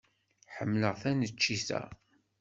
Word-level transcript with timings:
Ḥemmleɣ 0.55 0.93
taneččit-a. 1.01 1.81